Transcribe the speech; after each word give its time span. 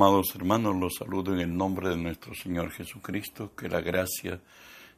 Amados 0.00 0.32
hermanos, 0.36 0.76
los 0.76 0.94
saludo 0.94 1.34
en 1.34 1.40
el 1.40 1.56
nombre 1.56 1.88
de 1.88 1.96
nuestro 1.96 2.32
Señor 2.32 2.70
Jesucristo, 2.70 3.50
que 3.56 3.68
la 3.68 3.80
gracia 3.80 4.40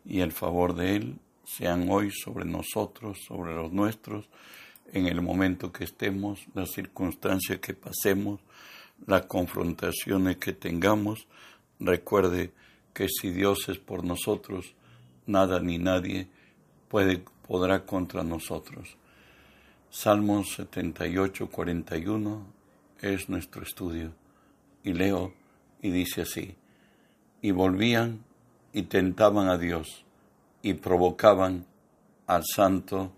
y 0.04 0.20
el 0.20 0.30
favor 0.30 0.74
de 0.74 0.94
Él 0.94 1.16
sean 1.42 1.88
hoy 1.88 2.10
sobre 2.10 2.44
nosotros, 2.44 3.18
sobre 3.26 3.54
los 3.54 3.72
nuestros, 3.72 4.28
en 4.92 5.06
el 5.06 5.22
momento 5.22 5.72
que 5.72 5.84
estemos, 5.84 6.40
las 6.52 6.72
circunstancias 6.72 7.60
que 7.60 7.72
pasemos, 7.72 8.40
las 9.06 9.24
confrontaciones 9.24 10.36
que 10.36 10.52
tengamos. 10.52 11.26
Recuerde 11.78 12.52
que 12.92 13.08
si 13.08 13.30
Dios 13.30 13.70
es 13.70 13.78
por 13.78 14.04
nosotros, 14.04 14.74
nada 15.24 15.60
ni 15.60 15.78
nadie 15.78 16.28
puede, 16.88 17.24
podrá 17.48 17.86
contra 17.86 18.22
nosotros. 18.22 18.98
Salmos 19.88 20.56
78, 20.56 21.48
41 21.48 22.46
es 23.00 23.30
nuestro 23.30 23.62
estudio 23.62 24.19
y 24.82 24.92
leo 24.92 25.32
y 25.82 25.90
dice 25.90 26.22
así, 26.22 26.56
y 27.42 27.50
volvían 27.50 28.24
y 28.72 28.82
tentaban 28.82 29.48
a 29.48 29.58
Dios 29.58 30.04
y 30.62 30.74
provocaban 30.74 31.66
al 32.26 32.42
Santo 32.44 33.12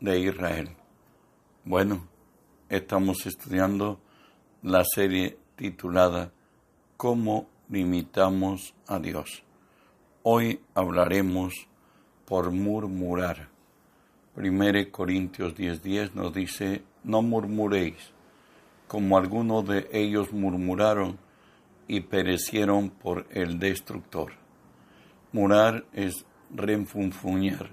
de 0.00 0.20
Israel. 0.20 0.70
Bueno, 1.64 2.08
estamos 2.68 3.26
estudiando 3.26 4.00
la 4.62 4.84
serie 4.84 5.38
titulada 5.56 6.32
¿Cómo 6.96 7.48
limitamos 7.68 8.74
a 8.86 8.98
Dios? 8.98 9.44
Hoy 10.22 10.60
hablaremos 10.74 11.54
por 12.24 12.50
murmurar. 12.50 13.48
1 14.36 14.90
Corintios 14.90 15.54
10:10 15.54 16.14
nos 16.14 16.34
dice, 16.34 16.82
no 17.04 17.22
murmuréis 17.22 18.12
como 18.88 19.18
algunos 19.18 19.66
de 19.68 19.88
ellos 19.92 20.32
murmuraron 20.32 21.18
y 21.86 22.00
perecieron 22.00 22.90
por 22.90 23.26
el 23.30 23.58
destructor. 23.58 24.32
Murar 25.32 25.84
es 25.92 26.26
renfunfuñar, 26.50 27.70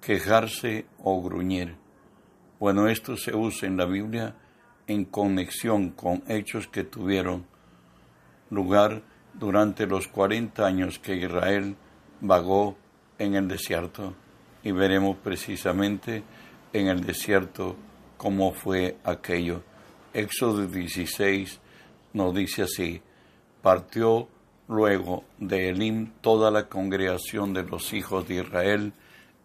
quejarse 0.00 0.86
o 1.02 1.20
gruñir. 1.22 1.76
Bueno, 2.58 2.88
esto 2.88 3.16
se 3.16 3.36
usa 3.36 3.68
en 3.68 3.76
la 3.76 3.84
Biblia 3.84 4.36
en 4.86 5.04
conexión 5.04 5.90
con 5.90 6.22
hechos 6.28 6.66
que 6.68 6.84
tuvieron 6.84 7.46
lugar 8.50 9.02
durante 9.34 9.86
los 9.86 10.08
40 10.08 10.64
años 10.64 10.98
que 10.98 11.16
Israel 11.16 11.76
vagó 12.20 12.76
en 13.18 13.34
el 13.34 13.48
desierto 13.48 14.14
y 14.62 14.72
veremos 14.72 15.16
precisamente 15.18 16.22
en 16.72 16.88
el 16.88 17.04
desierto 17.04 17.76
cómo 18.16 18.52
fue 18.52 18.96
aquello. 19.04 19.62
Éxodo 20.18 20.66
16 20.66 21.60
nos 22.14 22.34
dice 22.34 22.62
así, 22.62 23.00
partió 23.62 24.26
luego 24.66 25.22
de 25.38 25.68
Elim 25.68 26.10
toda 26.20 26.50
la 26.50 26.68
congregación 26.68 27.54
de 27.54 27.62
los 27.62 27.92
hijos 27.92 28.26
de 28.26 28.42
Israel 28.42 28.92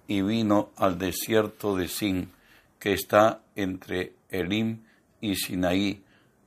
y 0.07 0.23
vino 0.23 0.71
al 0.75 0.97
desierto 0.97 1.75
de 1.75 1.87
Sin, 1.87 2.31
que 2.79 2.93
está 2.93 3.41
entre 3.55 4.13
Elim 4.29 4.79
y 5.21 5.35
Sinaí, 5.35 6.01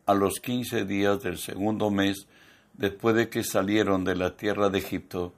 a 0.06 0.14
los 0.14 0.40
quince 0.40 0.84
días 0.84 1.22
del 1.22 1.38
segundo 1.38 1.90
mes 1.90 2.26
después 2.74 3.14
de 3.14 3.28
que 3.28 3.44
salieron 3.44 4.02
de 4.02 4.16
la 4.16 4.36
tierra 4.36 4.70
de 4.70 4.78
Egipto, 4.78 5.34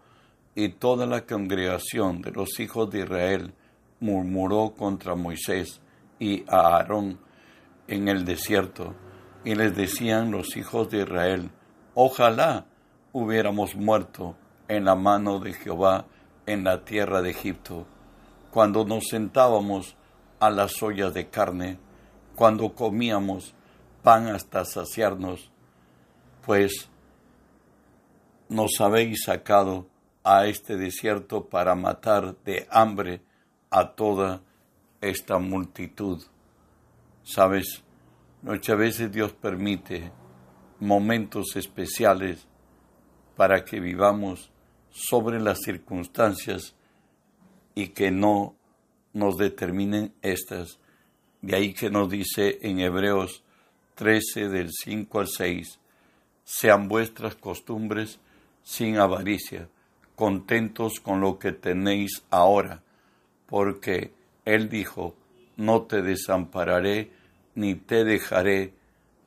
y 0.55 0.71
toda 0.71 1.05
la 1.05 1.27
congregación 1.27 2.23
de 2.23 2.31
los 2.31 2.59
hijos 2.59 2.91
de 2.91 3.01
Israel 3.01 3.53
murmuró 4.01 4.75
contra 4.77 5.15
Moisés 5.15 5.79
y 6.19 6.43
a 6.49 6.77
Aarón, 6.77 7.28
en 7.89 8.09
el 8.09 8.25
desierto, 8.25 8.95
y 9.45 9.55
les 9.55 9.75
decían 9.75 10.31
los 10.31 10.57
hijos 10.57 10.91
de 10.91 11.03
Israel, 11.03 11.51
ojalá 11.95 12.67
hubiéramos 13.13 13.75
muerto 13.75 14.37
en 14.69 14.85
la 14.85 14.95
mano 14.95 15.41
de 15.41 15.55
Jehová 15.55 16.07
en 16.47 16.65
la 16.65 16.85
tierra 16.85 17.23
de 17.23 17.31
Egipto, 17.31 17.87
cuando 18.51 18.85
nos 18.85 19.09
sentábamos 19.09 19.97
a 20.41 20.51
las 20.51 20.83
ollas 20.83 21.13
de 21.15 21.29
carne, 21.29 21.79
cuando 22.35 22.75
comíamos 22.75 23.55
pan 24.03 24.29
hasta 24.29 24.65
saciarnos, 24.65 25.51
pues 26.47 26.89
nos 28.49 28.81
habéis 28.81 29.25
sacado 29.25 29.87
a 30.25 30.47
este 30.47 30.77
desierto 30.77 31.47
para 31.47 31.75
matar 31.75 32.37
de 32.45 32.67
hambre 32.71 33.21
a 33.71 33.91
toda 33.91 34.43
esta 35.01 35.39
multitud. 35.39 36.23
Sabes, 37.31 37.85
muchas 38.41 38.79
veces 38.79 39.13
Dios 39.13 39.35
permite 39.35 40.11
momentos 40.81 41.57
especiales 41.57 42.47
para 43.37 43.67
que 43.67 43.81
vivamos 43.81 44.51
sobre 44.89 45.39
las 45.39 45.59
circunstancias 45.63 46.75
y 47.75 47.89
que 47.89 48.11
no 48.11 48.57
nos 49.13 49.37
determinen 49.37 50.15
estas. 50.23 50.79
De 51.43 51.55
ahí 51.55 51.75
que 51.75 51.91
nos 51.91 52.09
dice 52.09 52.61
en 52.63 52.81
Hebreos 52.81 53.45
13 53.97 54.49
del 54.49 54.71
5 54.73 55.21
al 55.21 55.29
6, 55.29 55.79
sean 56.45 56.89
vuestras 56.89 57.35
costumbres 57.35 58.21
sin 58.63 58.97
avaricia, 58.97 59.69
contentos 60.17 60.99
con 60.99 61.21
lo 61.21 61.39
que 61.39 61.53
tenéis 61.53 62.25
ahora, 62.31 62.83
porque 63.45 64.15
Él 64.47 64.71
dijo, 64.71 65.15
no 65.59 65.83
te 65.83 66.01
desampararé 66.01 67.18
ni 67.59 67.75
te 67.75 68.05
dejaré, 68.05 68.73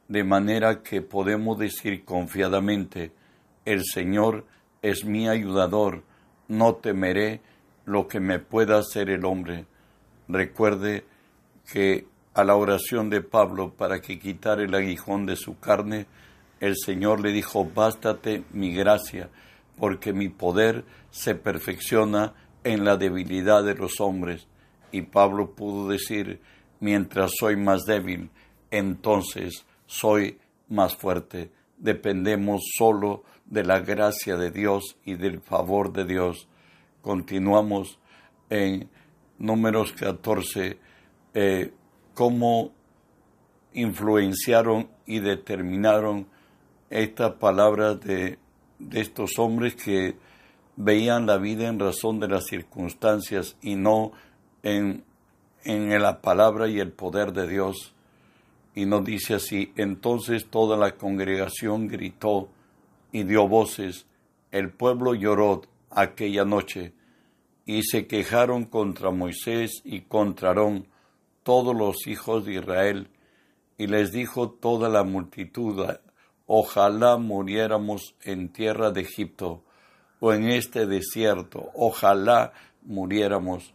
de 0.07 0.23
manera 0.23 0.81
que 0.83 1.01
podemos 1.01 1.59
decir 1.59 2.05
confiadamente, 2.05 3.11
el 3.65 3.83
Señor 3.83 4.45
es 4.81 5.03
mi 5.03 5.27
ayudador, 5.27 6.03
no 6.47 6.75
temeré 6.75 7.41
lo 7.83 8.07
que 8.07 8.21
me 8.21 8.39
pueda 8.39 8.79
hacer 8.79 9.09
el 9.09 9.25
hombre. 9.25 9.65
Recuerde 10.29 11.03
que 11.73 12.07
a 12.33 12.45
la 12.45 12.55
oración 12.55 13.09
de 13.09 13.19
Pablo 13.21 13.73
para 13.73 13.99
que 13.99 14.17
quitara 14.17 14.63
el 14.63 14.73
aguijón 14.73 15.25
de 15.25 15.35
su 15.35 15.59
carne, 15.59 16.05
el 16.61 16.75
Señor 16.77 17.19
le 17.19 17.33
dijo, 17.33 17.65
bástate 17.65 18.45
mi 18.53 18.73
gracia, 18.73 19.29
porque 19.77 20.13
mi 20.13 20.29
poder 20.29 20.85
se 21.09 21.35
perfecciona 21.35 22.33
en 22.63 22.85
la 22.85 22.95
debilidad 22.95 23.61
de 23.61 23.75
los 23.75 23.99
hombres. 23.99 24.47
Y 24.93 25.01
Pablo 25.01 25.51
pudo 25.51 25.89
decir, 25.89 26.39
mientras 26.81 27.31
soy 27.39 27.55
más 27.55 27.85
débil, 27.85 28.29
entonces 28.69 29.65
soy 29.85 30.37
más 30.67 30.95
fuerte. 30.95 31.51
Dependemos 31.77 32.63
solo 32.77 33.23
de 33.45 33.63
la 33.63 33.79
gracia 33.79 34.35
de 34.35 34.51
Dios 34.51 34.97
y 35.05 35.15
del 35.15 35.39
favor 35.39 35.93
de 35.93 36.05
Dios. 36.05 36.49
Continuamos 37.01 37.99
en 38.49 38.89
números 39.37 39.93
14, 39.93 40.77
eh, 41.33 41.73
cómo 42.13 42.71
influenciaron 43.73 44.89
y 45.05 45.19
determinaron 45.19 46.27
estas 46.89 47.33
palabras 47.33 48.01
de, 48.01 48.37
de 48.79 49.01
estos 49.01 49.37
hombres 49.37 49.75
que 49.75 50.15
veían 50.75 51.25
la 51.25 51.37
vida 51.37 51.67
en 51.67 51.79
razón 51.79 52.19
de 52.19 52.27
las 52.27 52.45
circunstancias 52.45 53.55
y 53.61 53.75
no 53.75 54.11
en 54.63 55.03
en 55.63 56.01
la 56.01 56.22
palabra 56.22 56.67
y 56.67 56.79
el 56.79 56.91
poder 56.91 57.33
de 57.33 57.47
Dios. 57.47 57.94
Y 58.73 58.85
nos 58.85 59.03
dice 59.03 59.35
así, 59.35 59.73
entonces 59.75 60.47
toda 60.49 60.77
la 60.77 60.95
congregación 60.95 61.88
gritó 61.88 62.49
y 63.11 63.23
dio 63.23 63.47
voces, 63.47 64.05
el 64.51 64.72
pueblo 64.72 65.13
lloró 65.13 65.61
aquella 65.89 66.45
noche, 66.45 66.94
y 67.66 67.83
se 67.83 68.07
quejaron 68.07 68.66
contra 68.66 69.11
Moisés 69.11 69.81
y 69.84 70.02
contra 70.02 70.49
Aarón 70.49 70.87
todos 71.43 71.75
los 71.75 72.08
hijos 72.08 72.46
de 72.46 72.55
Israel, 72.55 73.09
y 73.78 73.87
les 73.87 74.11
dijo 74.11 74.49
toda 74.49 74.90
la 74.90 75.03
multitud, 75.03 75.85
ojalá 76.46 77.17
muriéramos 77.17 78.16
en 78.23 78.49
tierra 78.49 78.91
de 78.91 79.02
Egipto, 79.02 79.63
o 80.19 80.34
en 80.34 80.49
este 80.49 80.85
desierto, 80.85 81.72
ojalá 81.73 82.53
muriéramos 82.84 83.73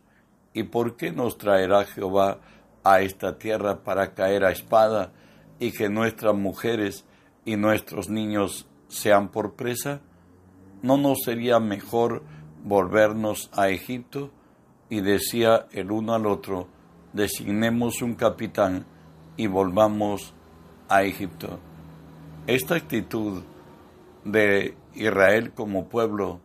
¿Y 0.57 0.63
por 0.63 0.97
qué 0.97 1.13
nos 1.13 1.37
traerá 1.37 1.85
Jehová 1.85 2.39
a 2.83 3.03
esta 3.03 3.37
tierra 3.37 3.85
para 3.85 4.15
caer 4.15 4.43
a 4.43 4.53
espada 4.53 5.13
y 5.59 5.71
que 5.71 5.91
nuestras 5.91 6.35
mujeres 6.35 7.05
y 7.45 7.57
nuestros 7.57 8.09
niños 8.09 8.67
sean 8.89 9.29
por 9.29 9.53
presa? 9.53 10.01
¿No 10.81 10.97
nos 10.97 11.19
sería 11.27 11.61
mejor 11.61 12.23
volvernos 12.65 13.51
a 13.53 13.69
Egipto? 13.69 14.31
Y 14.89 15.03
decía 15.03 15.67
el 15.73 15.91
uno 15.91 16.15
al 16.15 16.25
otro, 16.25 16.69
designemos 17.13 18.01
un 18.01 18.15
capitán 18.15 18.87
y 19.37 19.49
volvamos 19.49 20.33
a 20.89 21.03
Egipto. 21.03 21.59
Esta 22.47 22.77
actitud 22.77 23.43
de 24.25 24.75
Israel 24.95 25.53
como 25.53 25.91
pueblo 25.91 26.41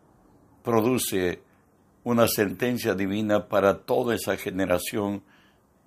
produce 0.64 1.44
una 2.04 2.28
sentencia 2.28 2.96
divina 2.96 3.48
para 3.48 3.80
toda 3.80 4.16
esa 4.16 4.38
generación, 4.38 5.24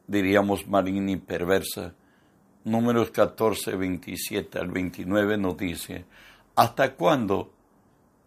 diríamos 0.06 0.66
maligna 0.68 1.12
y 1.12 1.16
perversa. 1.16 1.94
Números 2.64 3.10
14, 3.10 3.76
27 3.76 4.58
al 4.58 4.70
29 4.70 5.36
nos 5.36 5.56
dice, 5.56 6.04
¿hasta 6.54 6.94
cuándo 6.94 7.52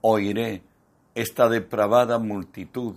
oiré 0.02 0.64
esta 1.16 1.50
depravada 1.50 2.20
multitud, 2.20 2.96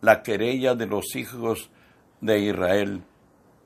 la 0.00 0.22
querella 0.22 0.74
de 0.74 0.86
los 0.86 1.16
hijos 1.16 1.70
de 2.20 2.40
Israel, 2.40 3.02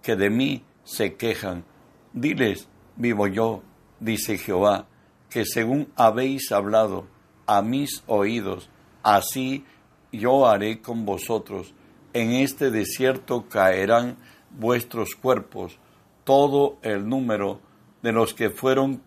que 0.02 0.16
de 0.16 0.30
mí 0.30 0.64
se 0.84 1.16
quejan? 1.16 1.64
Diles, 2.12 2.68
vivo 2.96 3.26
yo, 3.26 3.62
dice 3.98 4.38
Jehová, 4.38 4.86
que 5.28 5.44
según 5.44 5.92
habéis 5.96 6.52
hablado 6.52 7.06
a 7.46 7.62
mis 7.62 8.02
oídos, 8.06 8.70
así 9.02 9.64
yo 10.12 10.46
haré 10.46 10.80
con 10.80 11.04
vosotros. 11.04 11.74
En 12.12 12.32
este 12.32 12.70
desierto 12.70 13.48
caerán 13.48 14.16
vuestros 14.50 15.14
cuerpos, 15.14 15.78
todo 16.24 16.78
el 16.82 17.08
número 17.08 17.60
de 18.02 18.12
los 18.12 18.34
que 18.34 18.50
fueron 18.50 19.02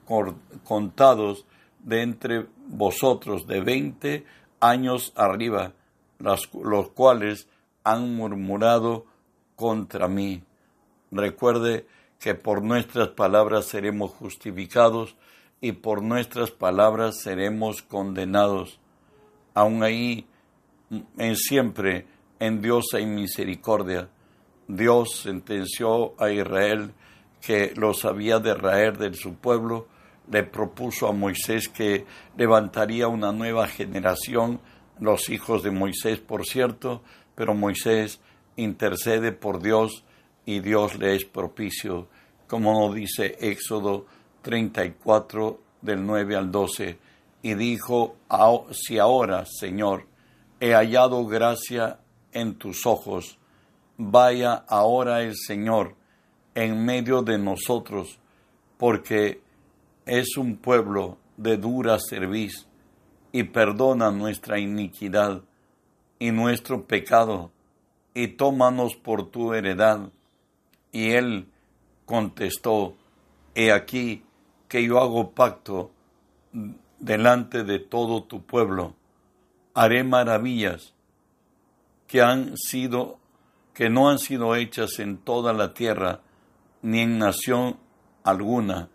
contados 0.63 1.45
de 1.79 2.01
entre 2.01 2.45
vosotros 2.67 3.45
de 3.47 3.61
veinte 3.61 4.25
años 4.59 5.11
arriba, 5.15 5.73
los, 6.19 6.47
cuales 6.93 7.47
han 7.83 8.15
murmurado 8.15 9.05
contra 9.55 10.07
mí. 10.07 10.43
Recuerde 11.11 11.85
que 12.19 12.35
por 12.35 12.63
nuestras 12.63 13.09
palabras 13.09 13.65
seremos 13.65 14.11
justificados 14.11 15.15
y 15.59 15.73
por 15.73 16.01
nuestras 16.01 16.51
palabras 16.51 17.21
seremos 17.21 17.81
condenados. 17.81 18.79
Aún 19.53 19.83
ahí, 19.83 20.25
en 21.17 21.35
siempre, 21.35 22.05
en 22.39 22.61
Dios 22.61 22.85
hay 22.93 23.05
misericordia. 23.05 24.09
Dios 24.67 25.21
sentenció 25.23 26.13
a 26.21 26.31
Israel 26.31 26.93
que 27.41 27.73
los 27.75 28.05
había 28.05 28.39
de 28.39 28.53
raer 28.53 28.97
de 28.97 29.13
su 29.13 29.35
pueblo, 29.35 29.87
le 30.31 30.43
propuso 30.43 31.07
a 31.07 31.11
Moisés 31.11 31.67
que 31.67 32.05
levantaría 32.37 33.07
una 33.07 33.31
nueva 33.31 33.67
generación, 33.67 34.61
los 34.99 35.29
hijos 35.29 35.63
de 35.63 35.71
Moisés, 35.71 36.19
por 36.19 36.45
cierto, 36.45 37.01
pero 37.35 37.53
Moisés 37.53 38.21
intercede 38.55 39.31
por 39.31 39.61
Dios 39.61 40.03
y 40.45 40.59
Dios 40.59 40.97
le 40.97 41.15
es 41.15 41.25
propicio, 41.25 42.07
como 42.47 42.73
nos 42.73 42.95
dice 42.95 43.37
Éxodo 43.39 44.05
34 44.41 45.59
del 45.81 46.05
9 46.05 46.35
al 46.35 46.51
12, 46.51 46.97
y 47.41 47.53
dijo, 47.55 48.15
si 48.71 48.99
ahora, 48.99 49.45
Señor, 49.45 50.05
he 50.63 50.73
hallado 50.73 51.25
gracia 51.25 51.99
en 52.31 52.55
tus 52.55 52.85
ojos, 52.85 53.37
vaya 53.97 54.63
ahora 54.69 55.21
el 55.21 55.35
Señor 55.35 55.93
en 56.55 56.85
medio 56.85 57.21
de 57.21 57.37
nosotros, 57.37 58.17
porque 58.77 59.41
es 60.05 60.37
un 60.37 60.55
pueblo 60.55 61.17
de 61.35 61.57
dura 61.57 61.97
cerviz, 61.99 62.65
y 63.33 63.43
perdona 63.43 64.09
nuestra 64.11 64.57
iniquidad 64.57 65.41
y 66.17 66.31
nuestro 66.31 66.85
pecado, 66.85 67.51
y 68.13 68.29
tómanos 68.29 68.95
por 68.95 69.29
tu 69.31 69.53
heredad. 69.53 70.11
Y 70.93 71.09
él 71.09 71.49
contestó, 72.05 72.95
He 73.53 73.73
aquí 73.73 74.23
que 74.69 74.81
yo 74.81 75.01
hago 75.01 75.31
pacto 75.31 75.91
delante 76.99 77.65
de 77.65 77.79
todo 77.79 78.23
tu 78.23 78.43
pueblo, 78.43 78.95
haré 79.73 80.03
maravillas 80.03 80.93
que 82.07 82.21
han 82.21 82.57
sido 82.57 83.19
que 83.73 83.89
no 83.89 84.09
han 84.09 84.19
sido 84.19 84.55
hechas 84.55 84.99
en 84.99 85.17
toda 85.17 85.51
la 85.51 85.73
tierra 85.73 86.21
ni 86.81 86.99
en 86.99 87.17
nación 87.17 87.77
alguna, 88.23 88.89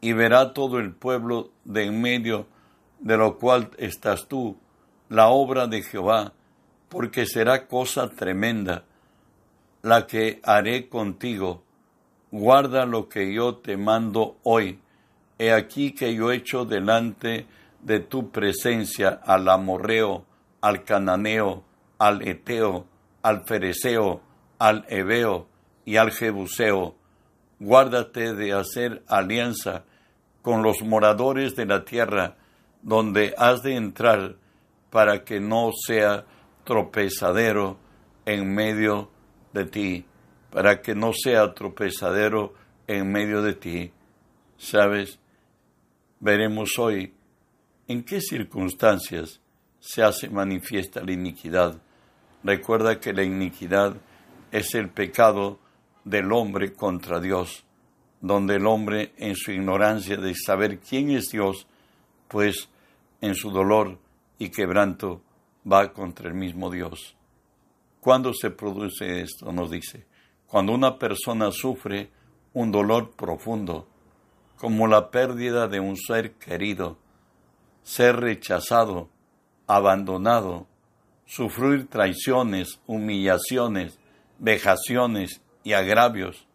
y 0.00 0.14
verá 0.14 0.52
todo 0.52 0.78
el 0.78 0.94
pueblo 0.94 1.50
de 1.64 1.84
en 1.84 2.00
medio 2.00 2.46
de 3.00 3.16
lo 3.16 3.38
cual 3.38 3.70
estás 3.78 4.26
tú, 4.28 4.56
la 5.08 5.28
obra 5.28 5.66
de 5.66 5.82
Jehová, 5.82 6.32
porque 6.88 7.26
será 7.26 7.66
cosa 7.66 8.08
tremenda 8.08 8.84
la 9.82 10.06
que 10.06 10.40
haré 10.44 10.88
contigo. 10.88 11.62
Guarda 12.30 12.86
lo 12.86 13.08
que 13.08 13.32
yo 13.32 13.56
te 13.56 13.76
mando 13.76 14.38
hoy. 14.42 14.78
He 15.38 15.52
aquí 15.52 15.92
que 15.92 16.14
yo 16.14 16.30
echo 16.30 16.64
delante 16.64 17.28
de 17.28 17.46
tu 18.08 18.30
presencia 18.30 19.20
al 19.24 19.48
amorreo, 19.48 20.24
al 20.60 20.84
cananeo, 20.84 21.64
al 21.98 22.26
eteo, 22.26 22.86
al 23.22 23.44
fereceo, 23.44 24.20
al 24.58 24.84
ebeo 24.88 25.46
y 25.84 25.96
al 25.96 26.10
jebuseo. 26.12 26.94
Guárdate 27.58 28.34
de 28.34 28.52
hacer 28.52 29.02
alianza 29.08 29.84
con 30.42 30.62
los 30.62 30.82
moradores 30.82 31.54
de 31.56 31.66
la 31.66 31.84
tierra 31.84 32.36
donde 32.82 33.34
has 33.38 33.62
de 33.62 33.76
entrar 33.76 34.36
para 34.90 35.24
que 35.24 35.40
no 35.40 35.70
sea 35.86 36.24
tropezadero 36.64 37.78
en 38.26 38.52
medio 38.54 39.10
de 39.52 39.64
ti, 39.64 40.04
para 40.50 40.80
que 40.82 40.94
no 40.94 41.12
sea 41.12 41.54
tropezadero 41.54 42.54
en 42.86 43.10
medio 43.10 43.42
de 43.42 43.54
ti. 43.54 43.92
Sabes, 44.56 45.18
veremos 46.20 46.78
hoy 46.78 47.14
en 47.88 48.04
qué 48.04 48.20
circunstancias 48.20 49.40
se 49.80 50.02
hace 50.02 50.28
manifiesta 50.28 51.02
la 51.02 51.12
iniquidad. 51.12 51.80
Recuerda 52.44 53.00
que 53.00 53.12
la 53.12 53.22
iniquidad 53.22 53.96
es 54.50 54.74
el 54.74 54.90
pecado 54.90 55.58
del 56.04 56.32
hombre 56.32 56.72
contra 56.72 57.20
Dios, 57.20 57.64
donde 58.20 58.56
el 58.56 58.66
hombre 58.66 59.12
en 59.16 59.34
su 59.34 59.52
ignorancia 59.52 60.16
de 60.16 60.34
saber 60.34 60.78
quién 60.78 61.10
es 61.10 61.30
Dios, 61.30 61.66
pues 62.28 62.68
en 63.20 63.34
su 63.34 63.50
dolor 63.50 63.98
y 64.38 64.50
quebranto 64.50 65.22
va 65.70 65.92
contra 65.92 66.28
el 66.28 66.34
mismo 66.34 66.70
Dios. 66.70 67.16
¿Cuándo 68.00 68.32
se 68.34 68.50
produce 68.50 69.20
esto? 69.20 69.52
Nos 69.52 69.70
dice, 69.70 70.06
cuando 70.46 70.72
una 70.72 70.98
persona 70.98 71.50
sufre 71.52 72.10
un 72.52 72.70
dolor 72.72 73.12
profundo, 73.12 73.86
como 74.56 74.86
la 74.86 75.10
pérdida 75.10 75.68
de 75.68 75.80
un 75.80 75.96
ser 75.96 76.32
querido, 76.32 76.98
ser 77.82 78.16
rechazado, 78.16 79.08
abandonado, 79.66 80.66
sufrir 81.26 81.88
traiciones, 81.88 82.80
humillaciones, 82.86 83.98
vejaciones 84.38 85.40
y 85.64 85.72
agravios. 85.72 86.46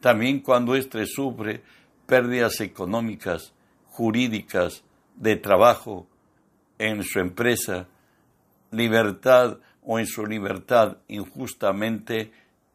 También 0.00 0.40
cuando 0.40 0.74
éste 0.74 1.06
sufre 1.06 1.62
pérdidas 2.06 2.60
económicas, 2.60 3.54
jurídicas, 3.86 4.84
de 5.16 5.36
trabajo 5.36 6.06
en 6.78 7.02
su 7.04 7.20
empresa, 7.20 7.86
libertad 8.70 9.58
o 9.82 9.98
en 9.98 10.06
su 10.06 10.26
libertad 10.26 10.98
injustamente 11.08 12.32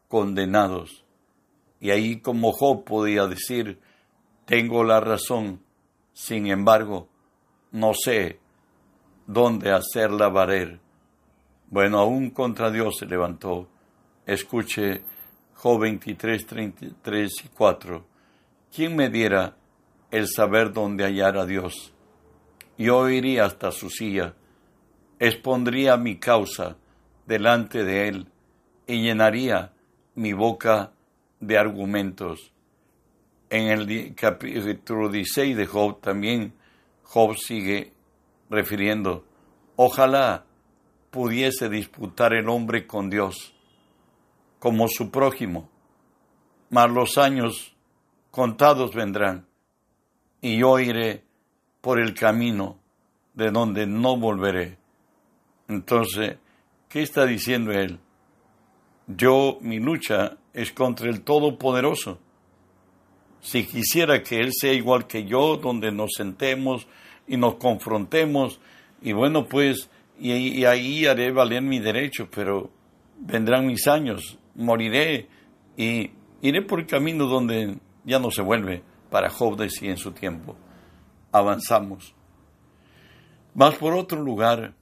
condenados. 0.08 1.04
Y 1.80 1.90
ahí 1.90 2.20
como 2.20 2.52
Job 2.52 2.84
podía 2.84 3.26
decir, 3.26 3.80
tengo 4.46 4.84
la 4.84 5.00
razón, 5.00 5.60
sin 6.12 6.46
embargo, 6.48 7.08
no 7.72 7.92
sé 7.94 8.38
dónde 9.26 9.70
hacerla 9.72 10.28
valer. 10.28 10.80
Bueno, 11.68 11.98
aún 11.98 12.30
contra 12.30 12.70
Dios 12.70 12.96
se 12.98 13.06
levantó. 13.06 13.68
Escuche 14.26 15.02
Job 15.54 15.80
23, 15.80 16.46
33 16.46 17.32
y 17.44 17.48
4. 17.48 18.04
¿Quién 18.74 18.96
me 18.96 19.08
diera 19.08 19.56
el 20.10 20.26
saber 20.28 20.72
dónde 20.72 21.04
hallar 21.04 21.36
a 21.36 21.46
Dios? 21.46 21.92
Yo 22.76 23.08
iría 23.08 23.44
hasta 23.44 23.72
su 23.72 23.90
silla, 23.90 24.34
expondría 25.18 25.96
mi 25.96 26.16
causa 26.16 26.76
delante 27.26 27.84
de 27.84 28.08
él 28.08 28.26
y 28.86 29.02
llenaría 29.02 29.72
mi 30.14 30.32
boca 30.32 30.92
de 31.40 31.58
argumentos. 31.58 32.52
En 33.50 33.68
el 33.68 34.14
capítulo 34.14 35.08
16 35.08 35.56
de 35.56 35.66
Job 35.66 36.00
también 36.00 36.54
Job 37.12 37.36
sigue 37.36 37.92
refiriendo, 38.48 39.24
ojalá 39.74 40.44
pudiese 41.10 41.68
disputar 41.68 42.32
el 42.32 42.48
hombre 42.48 42.86
con 42.86 43.10
Dios 43.10 43.52
como 44.60 44.86
su 44.86 45.10
prójimo, 45.10 45.68
mas 46.68 46.88
los 46.88 47.18
años 47.18 47.74
contados 48.30 48.94
vendrán 48.94 49.44
y 50.40 50.58
yo 50.58 50.78
iré 50.78 51.24
por 51.80 51.98
el 51.98 52.14
camino 52.14 52.78
de 53.34 53.50
donde 53.50 53.88
no 53.88 54.16
volveré. 54.16 54.78
Entonces, 55.66 56.36
¿qué 56.88 57.02
está 57.02 57.26
diciendo 57.26 57.72
él? 57.72 57.98
Yo, 59.08 59.58
mi 59.62 59.80
lucha 59.80 60.36
es 60.52 60.70
contra 60.70 61.10
el 61.10 61.22
Todopoderoso. 61.22 62.20
Si 63.40 63.64
quisiera 63.66 64.22
que 64.22 64.38
Él 64.38 64.50
sea 64.52 64.72
igual 64.72 65.06
que 65.06 65.24
yo, 65.24 65.56
donde 65.56 65.90
nos 65.90 66.10
sentemos 66.16 66.86
y 67.26 67.36
nos 67.36 67.54
confrontemos, 67.56 68.60
y 69.02 69.12
bueno, 69.12 69.46
pues 69.46 69.88
y, 70.20 70.64
ahí 70.64 71.06
haré 71.06 71.32
valer 71.32 71.62
mi 71.62 71.78
derecho, 71.78 72.28
pero 72.30 72.70
vendrán 73.18 73.66
mis 73.66 73.86
años, 73.86 74.38
moriré 74.54 75.28
y 75.76 76.10
iré 76.42 76.62
por 76.62 76.80
el 76.80 76.86
camino 76.86 77.26
donde 77.26 77.78
ya 78.04 78.18
no 78.18 78.30
se 78.30 78.42
vuelve 78.42 78.82
para 79.10 79.30
Job 79.30 79.56
decía 79.56 79.90
en 79.90 79.96
su 79.96 80.12
tiempo. 80.12 80.56
Avanzamos. 81.32 82.14
Mas 83.54 83.74
por 83.76 83.94
otro 83.94 84.22
lugar, 84.22 84.74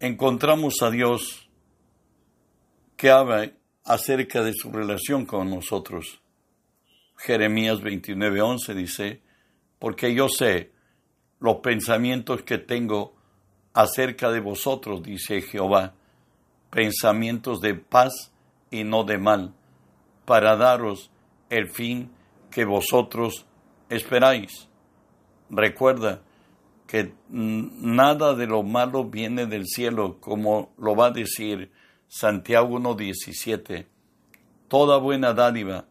encontramos 0.00 0.82
a 0.82 0.90
Dios 0.90 1.48
que 2.96 3.10
habla 3.10 3.52
acerca 3.84 4.42
de 4.42 4.52
su 4.52 4.70
relación 4.70 5.26
con 5.26 5.50
nosotros. 5.50 6.21
Jeremías 7.24 7.80
29:11 7.80 8.74
dice, 8.74 9.20
porque 9.78 10.12
yo 10.12 10.28
sé 10.28 10.72
los 11.38 11.58
pensamientos 11.58 12.42
que 12.42 12.58
tengo 12.58 13.14
acerca 13.74 14.30
de 14.30 14.40
vosotros, 14.40 15.04
dice 15.04 15.40
Jehová, 15.40 15.94
pensamientos 16.70 17.60
de 17.60 17.74
paz 17.74 18.32
y 18.72 18.82
no 18.82 19.04
de 19.04 19.18
mal, 19.18 19.54
para 20.24 20.56
daros 20.56 21.10
el 21.48 21.70
fin 21.70 22.10
que 22.50 22.64
vosotros 22.64 23.46
esperáis. 23.88 24.68
Recuerda 25.48 26.22
que 26.88 27.12
nada 27.28 28.34
de 28.34 28.46
lo 28.48 28.64
malo 28.64 29.04
viene 29.04 29.46
del 29.46 29.66
cielo, 29.66 30.18
como 30.18 30.72
lo 30.76 30.96
va 30.96 31.06
a 31.06 31.10
decir 31.12 31.70
Santiago 32.08 32.80
1.17. 32.80 33.86
Toda 34.68 34.98
buena 34.98 35.34
dádiva 35.34 35.86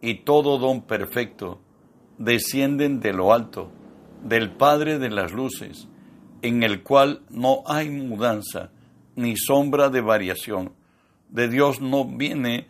y 0.00 0.22
todo 0.24 0.58
don 0.58 0.82
perfecto 0.82 1.60
descienden 2.18 3.00
de 3.00 3.12
lo 3.12 3.32
alto, 3.32 3.70
del 4.22 4.50
Padre 4.50 4.98
de 4.98 5.10
las 5.10 5.32
Luces, 5.32 5.88
en 6.42 6.62
el 6.62 6.82
cual 6.82 7.22
no 7.30 7.62
hay 7.66 7.90
mudanza 7.90 8.70
ni 9.16 9.36
sombra 9.36 9.88
de 9.88 10.00
variación. 10.00 10.72
De 11.28 11.48
Dios 11.48 11.80
no 11.80 12.04
viene 12.04 12.66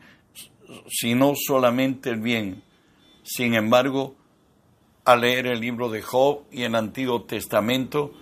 sino 0.89 1.33
solamente 1.35 2.11
el 2.11 2.21
bien. 2.21 2.63
Sin 3.23 3.55
embargo, 3.55 4.17
al 5.05 5.23
leer 5.23 5.47
el 5.47 5.61
libro 5.61 5.89
de 5.91 6.03
Job 6.03 6.45
y 6.51 6.63
el 6.63 6.75
Antiguo 6.75 7.25
Testamento, 7.25 8.13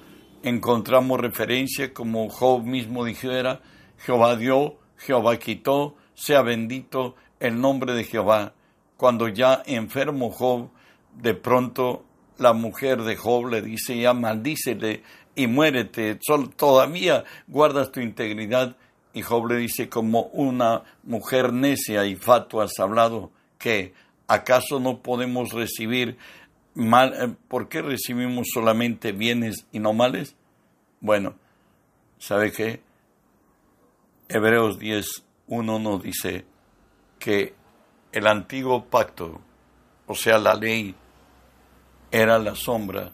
encontramos 0.42 1.20
referencia 1.20 1.92
como 1.92 2.28
Job 2.28 2.62
mismo 2.62 3.04
dijera, 3.04 3.60
Jehová 3.98 4.36
dio, 4.36 4.76
Jehová 4.96 5.36
quitó, 5.38 5.96
sea 6.14 6.42
bendito 6.42 7.16
el 7.40 7.60
nombre 7.60 7.94
de 7.94 8.04
Jehová. 8.04 8.54
Cuando 8.97 9.29
ya 9.29 9.62
enfermo 9.67 10.31
Job, 10.31 10.71
de 11.15 11.35
pronto 11.35 12.05
la 12.38 12.53
mujer 12.53 13.03
de 13.03 13.17
Job 13.17 13.49
le 13.49 13.62
dice, 13.62 13.99
ya 13.99 14.15
maldícele 14.15 15.03
y 15.35 15.47
muérete, 15.47 16.19
todavía 16.57 17.25
guardas 17.47 17.93
tu 17.93 18.00
integridad. 18.00 18.76
Y 19.12 19.23
Job 19.23 19.47
le 19.49 19.57
dice, 19.57 19.88
como 19.88 20.25
una 20.33 20.83
mujer 21.03 21.53
necia 21.53 22.05
y 22.07 22.17
fatua 22.17 22.65
has 22.65 22.79
hablado, 22.79 23.31
que 23.59 23.95
acaso 24.29 24.81
no 24.81 25.03
podemos 25.03 25.53
recibir 25.53 26.19
mal, 26.75 27.15
eh, 27.15 27.35
¿por 27.49 27.69
qué 27.69 27.83
recibimos 27.83 28.49
solamente 28.53 29.12
bienes 29.12 29.67
y 29.73 29.79
no 29.79 29.93
males? 29.93 30.37
Bueno, 31.00 31.35
¿sabe 32.19 32.53
qué? 32.53 32.83
Hebreos 34.29 34.79
10, 34.79 35.25
1 35.49 35.79
nos 35.79 36.03
dice 36.03 36.45
que 37.19 37.55
el 38.16 38.26
antiguo 38.26 38.87
pacto, 38.87 39.42
o 40.06 40.14
sea, 40.14 40.38
la 40.38 40.54
ley, 40.54 40.94
era 42.11 42.38
la 42.38 42.54
sombra 42.54 43.12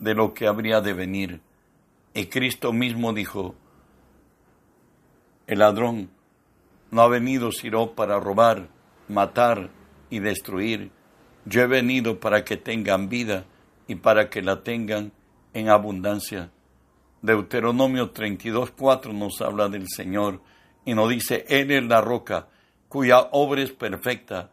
de 0.00 0.12
lo 0.12 0.34
que 0.34 0.48
habría 0.48 0.80
de 0.80 0.92
venir. 0.92 1.40
Y 2.14 2.26
Cristo 2.26 2.72
mismo 2.72 3.12
dijo, 3.12 3.54
el 5.46 5.60
ladrón 5.60 6.10
no 6.90 7.02
ha 7.02 7.06
venido 7.06 7.52
sino 7.52 7.92
para 7.92 8.18
robar, 8.18 8.66
matar 9.06 9.70
y 10.10 10.18
destruir. 10.18 10.90
Yo 11.44 11.62
he 11.62 11.68
venido 11.68 12.18
para 12.18 12.44
que 12.44 12.56
tengan 12.56 13.08
vida 13.08 13.44
y 13.86 13.94
para 13.94 14.30
que 14.30 14.42
la 14.42 14.64
tengan 14.64 15.12
en 15.54 15.68
abundancia. 15.68 16.50
Deuteronomio 17.22 18.12
32.4 18.12 19.14
nos 19.14 19.40
habla 19.42 19.68
del 19.68 19.86
Señor 19.88 20.40
y 20.84 20.94
nos 20.94 21.08
dice, 21.08 21.44
Él 21.48 21.70
es 21.70 21.84
la 21.84 22.00
roca 22.00 22.48
cuya 22.90 23.28
obra 23.30 23.62
es 23.62 23.70
perfecta, 23.70 24.50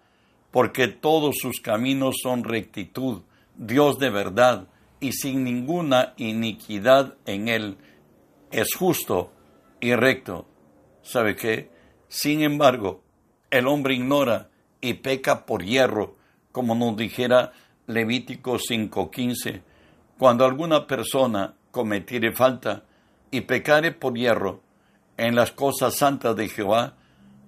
porque 0.52 0.88
todos 0.88 1.38
sus 1.42 1.60
caminos 1.60 2.18
son 2.22 2.44
rectitud, 2.44 3.24
Dios 3.56 3.98
de 3.98 4.12
verdad 4.12 4.68
y 5.00 5.14
sin 5.14 5.44
ninguna 5.44 6.14
iniquidad 6.18 7.16
en 7.26 7.48
Él. 7.48 7.78
Es 8.52 8.76
justo 8.76 9.32
y 9.82 9.96
recto. 9.96 10.46
¿Sabe 11.02 11.36
qué? 11.36 11.72
Sin 12.10 12.42
embargo, 12.42 13.02
el 13.50 13.68
hombre 13.68 13.96
ignora 13.96 14.50
y 14.82 14.94
peca 14.94 15.48
por 15.48 15.64
hierro, 15.64 16.16
como 16.52 16.76
nos 16.76 16.96
dijera 16.96 17.54
Levítico 17.88 18.60
5:15. 18.60 19.64
Cuando 20.20 20.46
alguna 20.46 20.86
persona 20.86 21.56
cometiere 21.72 22.32
falta 22.34 22.84
y 23.32 23.42
pecare 23.42 23.94
por 23.94 24.16
hierro 24.16 24.62
en 25.18 25.34
las 25.36 25.52
cosas 25.52 25.96
santas 25.96 26.36
de 26.36 26.50
Jehová, 26.50 26.98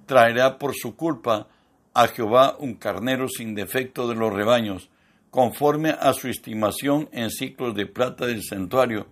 traerá 0.10 0.58
por 0.58 0.74
su 0.74 0.96
culpa 0.96 1.48
a 1.94 2.08
Jehová 2.08 2.56
un 2.58 2.74
carnero 2.74 3.28
sin 3.28 3.54
defecto 3.54 4.08
de 4.08 4.16
los 4.16 4.34
rebaños, 4.34 4.90
conforme 5.30 5.92
a 5.92 6.14
su 6.14 6.30
estimación 6.30 7.08
en 7.12 7.30
ciclos 7.30 7.76
de 7.76 7.86
plata 7.86 8.26
del 8.26 8.42
santuario, 8.42 9.06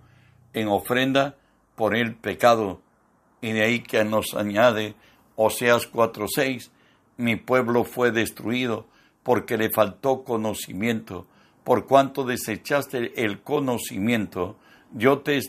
en 0.53 0.67
ofrenda 0.67 1.35
por 1.75 1.95
el 1.95 2.15
pecado. 2.15 2.81
Y 3.41 3.51
de 3.51 3.63
ahí 3.63 3.81
que 3.81 4.03
nos 4.05 4.33
añade 4.33 4.95
Oseas 5.35 5.85
4:6, 5.85 6.71
mi 7.17 7.35
pueblo 7.35 7.83
fue 7.83 8.09
destruido 8.09 8.87
porque 9.21 9.55
le 9.55 9.69
faltó 9.69 10.23
conocimiento. 10.23 11.27
Por 11.63 11.85
cuanto 11.85 12.23
desechaste 12.23 13.23
el 13.23 13.43
conocimiento, 13.43 14.57
yo 14.93 15.19
te 15.19 15.39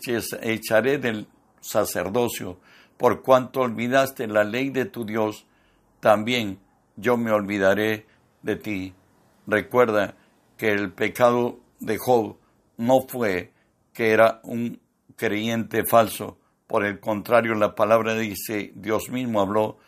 echaré 0.43 0.99
del 0.99 1.27
sacerdocio. 1.63 2.59
Por 2.99 3.23
cuanto 3.23 3.61
olvidaste 3.61 4.27
la 4.27 4.45
ley 4.45 4.71
de 4.71 4.85
tu 4.85 5.07
Dios, 5.07 5.47
también 6.01 6.59
yo 6.97 7.17
me 7.17 7.31
olvidaré 7.31 8.07
de 8.43 8.57
ti. 8.57 8.95
Recuerda 9.47 10.17
que 10.57 10.73
el 10.73 10.93
pecado 10.93 11.61
de 11.79 11.97
Job 11.97 12.37
no 12.77 13.03
fue 13.09 13.53
que 13.93 14.11
era 14.11 14.41
un 14.43 14.81
creyente 15.17 15.85
falso. 15.85 16.39
Por 16.67 16.85
el 16.85 17.01
contrario, 17.01 17.55
la 17.55 17.75
palabra 17.75 18.15
dice, 18.15 18.73
Dios 18.75 19.11
mismo 19.11 19.41
habló 19.41 19.79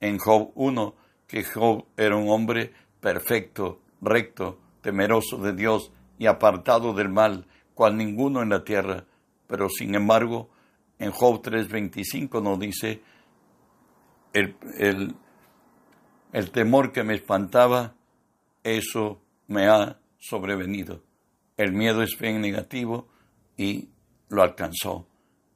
en 0.00 0.18
Job 0.18 0.52
1, 0.54 0.94
que 1.26 1.44
Job 1.44 1.86
era 1.96 2.16
un 2.16 2.30
hombre 2.30 2.72
perfecto, 3.00 3.80
recto, 4.00 4.58
temeroso 4.80 5.38
de 5.38 5.52
Dios 5.52 5.92
y 6.18 6.26
apartado 6.26 6.92
del 6.92 7.08
mal, 7.08 7.46
cual 7.74 7.96
ninguno 7.96 8.42
en 8.42 8.48
la 8.50 8.64
tierra. 8.64 9.04
Pero 9.46 9.68
sin 9.68 9.94
embargo, 9.94 10.50
en 11.00 11.10
Job 11.10 11.42
3:25 11.42 12.42
nos 12.42 12.60
dice, 12.60 13.02
el, 14.32 14.54
el, 16.32 16.50
temor 16.52 16.92
que 16.92 17.02
me 17.02 17.14
espantaba, 17.14 17.94
eso 18.62 19.20
me 19.48 19.66
ha 19.66 19.98
sobrevenido. 20.18 21.02
El 21.56 21.72
miedo 21.72 22.02
es 22.02 22.16
bien 22.18 22.40
negativo 22.40 23.08
y 23.56 23.88
lo 24.28 24.42
alcanzó. 24.42 25.06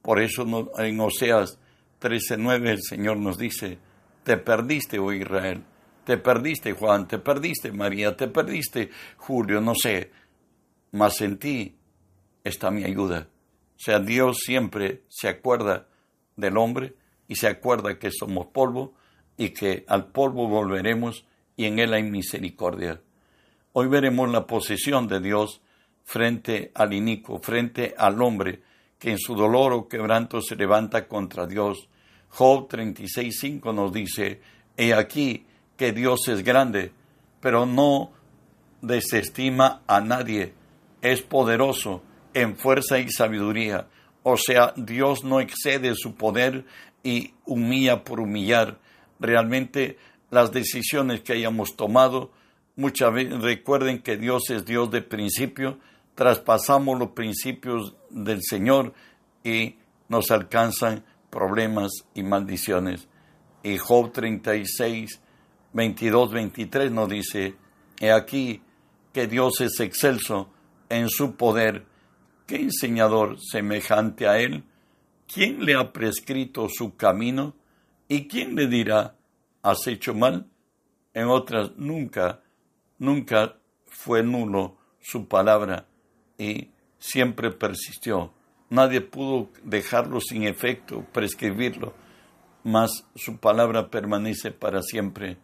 Por 0.01 0.19
eso 0.19 0.45
en 0.79 0.99
Oseas 0.99 1.59
13:9 2.01 2.67
el 2.67 2.81
Señor 2.81 3.17
nos 3.17 3.37
dice, 3.37 3.77
te 4.23 4.37
perdiste, 4.37 4.97
oh 4.97 5.13
Israel, 5.13 5.63
te 6.05 6.17
perdiste 6.17 6.73
Juan, 6.73 7.07
te 7.07 7.19
perdiste 7.19 7.71
María, 7.71 8.17
te 8.17 8.27
perdiste 8.27 8.89
Julio, 9.17 9.61
no 9.61 9.75
sé, 9.75 10.11
mas 10.91 11.21
en 11.21 11.37
ti 11.37 11.75
está 12.43 12.71
mi 12.71 12.83
ayuda. 12.83 13.27
Sea, 13.77 13.99
Dios 13.99 14.37
siempre 14.45 15.03
se 15.09 15.27
acuerda 15.27 15.87
del 16.35 16.57
hombre 16.57 16.95
y 17.27 17.35
se 17.35 17.47
acuerda 17.47 17.99
que 17.99 18.11
somos 18.11 18.47
polvo 18.47 18.93
y 19.37 19.49
que 19.49 19.85
al 19.87 20.07
polvo 20.07 20.47
volveremos 20.47 21.25
y 21.57 21.65
en 21.65 21.79
él 21.79 21.93
hay 21.93 22.03
misericordia. 22.03 23.01
Hoy 23.73 23.87
veremos 23.87 24.29
la 24.31 24.47
posesión 24.47 25.07
de 25.07 25.19
Dios 25.19 25.61
frente 26.03 26.71
al 26.75 26.93
inico, 26.93 27.39
frente 27.39 27.93
al 27.97 28.21
hombre 28.21 28.61
que 28.99 29.11
en 29.11 29.19
su 29.19 29.35
dolor 29.35 29.73
o 29.73 29.87
quebranto 29.87 30.41
se 30.41 30.55
levanta 30.55 31.07
contra 31.07 31.45
Dios. 31.45 31.89
Job 32.29 32.69
36.5 32.69 33.73
nos 33.73 33.91
dice, 33.91 34.41
he 34.77 34.93
aquí 34.93 35.45
que 35.75 35.91
Dios 35.91 36.27
es 36.27 36.43
grande, 36.43 36.91
pero 37.41 37.65
no 37.65 38.11
desestima 38.81 39.83
a 39.87 39.99
nadie, 39.99 40.53
es 41.01 41.21
poderoso 41.21 42.01
en 42.35 42.55
fuerza 42.55 42.99
y 42.99 43.09
sabiduría. 43.09 43.87
O 44.21 44.37
sea, 44.37 44.73
Dios 44.77 45.23
no 45.23 45.39
excede 45.39 45.95
su 45.95 46.13
poder 46.13 46.65
y 47.03 47.33
humilla 47.45 48.03
por 48.03 48.19
humillar. 48.19 48.77
Realmente 49.19 49.97
las 50.29 50.51
decisiones 50.51 51.21
que 51.21 51.33
hayamos 51.33 51.75
tomado 51.75 52.29
Muchas 52.77 53.13
veces 53.13 53.41
recuerden 53.41 54.01
que 54.01 54.17
Dios 54.17 54.49
es 54.49 54.65
Dios 54.65 54.91
de 54.91 55.01
principio, 55.01 55.79
traspasamos 56.13 56.99
los 56.99 57.11
principios 57.11 57.95
del 58.09 58.41
Señor 58.43 58.93
y 59.45 59.77
nos 60.09 60.29
alcanzan 60.29 61.05
problemas 61.29 61.91
y 62.13 62.23
maldiciones. 62.23 63.07
Y 63.63 63.77
Job 63.77 64.11
36, 64.11 65.21
22, 65.71 66.31
23 66.31 66.91
nos 66.91 67.09
dice, 67.09 67.55
he 68.01 68.11
aquí 68.11 68.61
que 69.13 69.27
Dios 69.27 69.61
es 69.61 69.79
excelso 69.79 70.49
en 70.89 71.07
su 71.07 71.35
poder. 71.35 71.85
¿Qué 72.45 72.57
enseñador 72.57 73.39
semejante 73.39 74.27
a 74.27 74.39
él? 74.39 74.63
¿Quién 75.31 75.65
le 75.65 75.73
ha 75.73 75.91
prescrito 75.91 76.67
su 76.69 76.95
camino? 76.95 77.55
¿Y 78.07 78.27
quién 78.27 78.55
le 78.55 78.67
dirá, 78.67 79.15
has 79.63 79.87
hecho 79.87 80.13
mal? 80.13 80.45
En 81.15 81.27
otras, 81.27 81.71
nunca, 81.77 82.41
nunca 82.99 83.57
fue 83.87 84.21
nulo 84.21 84.77
su 85.01 85.27
palabra 85.27 85.87
y 86.37 86.69
siempre 86.99 87.51
persistió. 87.51 88.31
Nadie 88.69 89.01
pudo 89.01 89.49
dejarlo 89.63 90.19
sin 90.21 90.43
efecto, 90.43 91.03
prescribirlo, 91.11 91.93
mas 92.63 93.07
su 93.15 93.37
palabra 93.37 93.89
permanece 93.89 94.51
para 94.51 94.83
siempre. 94.83 95.37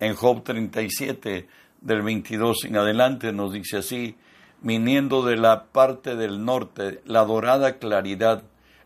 En 0.00 0.14
Job 0.14 0.42
37, 0.42 1.46
del 1.80 2.02
22 2.02 2.64
en 2.64 2.76
adelante, 2.76 3.32
nos 3.32 3.52
dice 3.52 3.76
así, 3.76 4.16
viniendo 4.62 5.22
de 5.24 5.36
la 5.36 5.64
parte 5.66 6.16
del 6.16 6.44
norte, 6.44 7.02
la 7.04 7.24
dorada 7.24 7.78
claridad, 7.78 8.44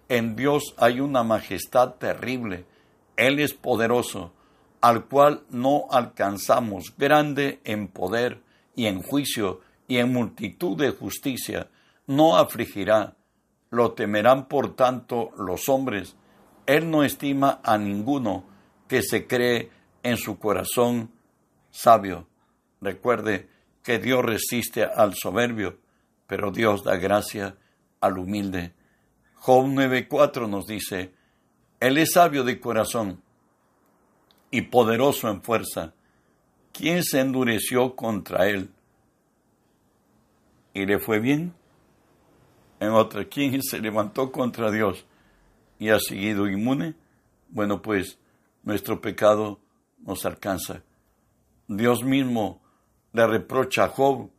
en 0.09 0.37
Dios 0.37 0.75
hay 0.78 1.00
una 1.00 1.23
majestad 1.23 1.95
terrible, 1.95 2.64
Él 3.16 3.38
es 3.38 3.54
poderoso, 3.54 4.33
al 4.80 5.04
cual 5.06 5.42
no 5.50 5.87
alcanzamos, 5.90 6.95
grande 6.97 7.61
en 7.64 7.88
poder 7.88 8.40
y 8.75 8.87
en 8.87 9.02
juicio 9.02 9.61
y 9.88 9.99
en 9.99 10.12
multitud 10.12 10.76
de 10.76 10.90
justicia, 10.90 11.68
no 12.06 12.37
afligirá, 12.37 13.16
lo 13.71 13.92
temerán 13.92 14.47
por 14.47 14.75
tanto 14.76 15.33
los 15.37 15.68
hombres. 15.68 16.16
Él 16.66 16.90
no 16.90 17.02
estima 17.02 17.61
a 17.62 17.78
ninguno 17.78 18.45
que 18.88 19.02
se 19.02 19.26
cree 19.26 19.71
en 20.02 20.16
su 20.16 20.38
corazón 20.38 21.11
sabio. 21.71 22.26
Recuerde 22.80 23.49
que 23.87 24.00
Dios 24.00 24.25
resiste 24.25 24.83
al 24.83 25.14
soberbio, 25.14 25.78
pero 26.26 26.50
Dios 26.50 26.83
da 26.83 26.97
gracia 26.97 27.57
al 28.00 28.19
humilde. 28.19 28.75
Job 29.35 29.66
9.4 29.66 30.49
nos 30.49 30.66
dice, 30.66 31.14
Él 31.78 31.97
es 31.97 32.14
sabio 32.14 32.43
de 32.43 32.59
corazón 32.59 33.23
y 34.50 34.62
poderoso 34.62 35.31
en 35.31 35.40
fuerza. 35.40 35.95
¿Quién 36.73 37.05
se 37.05 37.21
endureció 37.21 37.95
contra 37.95 38.49
Él? 38.49 38.71
¿Y 40.75 40.85
le 40.85 40.99
fue 40.99 41.21
bien? 41.21 41.55
en 42.81 42.90
otra, 42.90 43.25
¿quién 43.25 43.62
se 43.62 43.78
levantó 43.78 44.33
contra 44.33 44.73
Dios 44.73 45.07
y 45.78 45.90
ha 45.90 46.00
seguido 46.00 46.49
inmune? 46.49 46.97
Bueno, 47.50 47.81
pues 47.81 48.19
nuestro 48.64 49.00
pecado 49.00 49.61
nos 49.99 50.26
alcanza. 50.26 50.83
Dios 51.69 52.02
mismo 52.02 52.65
le 53.16 53.26
reprocha 53.26 53.85
a 53.85 53.88
Job 53.88 54.30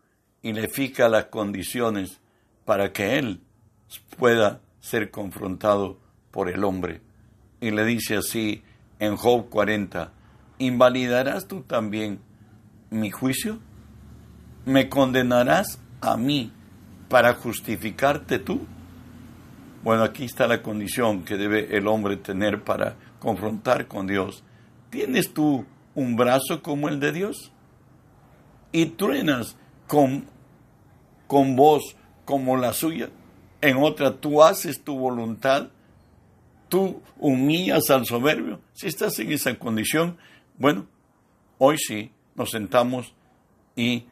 y 0.43 0.53
le 0.53 0.67
fija 0.67 1.09
las 1.09 1.25
condiciones 1.25 2.21
para 2.63 2.93
que 2.93 3.17
él 3.17 3.41
pueda 4.17 4.61
ser 4.79 5.09
confrontado 5.09 5.99
por 6.29 6.47
el 6.47 6.63
hombre. 6.63 7.01
Y 7.59 7.71
le 7.71 7.83
dice 7.85 8.17
así 8.17 8.61
en 8.99 9.15
Job 9.15 9.49
40, 9.49 10.13
¿invalidarás 10.59 11.47
tú 11.47 11.61
también 11.61 12.19
mi 12.91 13.09
juicio? 13.09 13.57
¿Me 14.65 14.89
condenarás 14.89 15.81
a 15.99 16.15
mí 16.15 16.51
para 17.09 17.33
justificarte 17.33 18.37
tú? 18.37 18.67
Bueno, 19.83 20.03
aquí 20.03 20.25
está 20.25 20.45
la 20.45 20.61
condición 20.61 21.23
que 21.23 21.37
debe 21.37 21.75
el 21.75 21.87
hombre 21.87 22.17
tener 22.17 22.63
para 22.63 22.95
confrontar 23.19 23.87
con 23.87 24.05
Dios. 24.05 24.43
¿Tienes 24.91 25.33
tú 25.33 25.65
un 25.95 26.15
brazo 26.15 26.61
como 26.61 26.89
el 26.89 26.99
de 26.99 27.11
Dios? 27.11 27.51
Y 28.77 28.85
truenas 28.87 29.57
con, 29.87 30.25
con 31.27 31.55
voz 31.55 31.95
como 32.25 32.57
la 32.57 32.73
suya. 32.73 33.09
En 33.61 33.77
otra, 33.77 34.17
tú 34.17 34.43
haces 34.43 34.83
tu 34.83 34.97
voluntad. 34.97 35.69
Tú 36.69 37.01
humillas 37.17 37.89
al 37.89 38.05
soberbio. 38.05 38.59
Si 38.73 38.87
estás 38.87 39.17
en 39.19 39.31
esa 39.31 39.57
condición, 39.57 40.17
bueno, 40.57 40.87
hoy 41.57 41.77
sí 41.77 42.11
nos 42.35 42.51
sentamos 42.51 43.13
y 43.75 44.05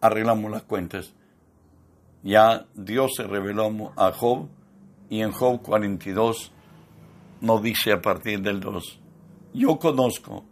arreglamos 0.00 0.50
las 0.50 0.62
cuentas 0.62 1.12
ya 2.26 2.66
Dios 2.74 3.12
se 3.16 3.22
reveló 3.22 3.92
a 3.96 4.10
Job 4.10 4.48
y 5.08 5.20
en 5.20 5.30
Job 5.30 5.62
42 5.62 6.50
nos 7.40 7.62
dice 7.62 7.92
a 7.92 8.02
partir 8.02 8.40
del 8.40 8.58
2, 8.58 8.98
yo 9.54 9.78
conozco 9.78 10.44